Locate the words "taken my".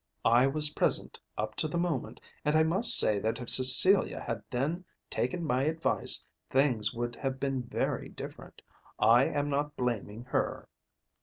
5.11-5.61